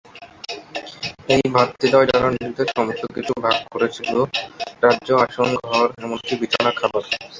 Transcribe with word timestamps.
এই 1.29 1.43
ভাতৃদ্বয়, 1.55 2.07
যারা 2.11 2.27
নিজেদের 2.31 2.67
সমস্ত 2.77 3.03
কিছু 3.15 3.33
ভাগ 3.45 3.57
করেছিল: 3.73 4.11
রাজ্য, 4.83 5.09
আসন, 5.25 5.49
ঘর 5.63 5.85
এমনকি 6.03 6.33
বিছানা, 6.41 6.71
খাবার। 6.79 7.03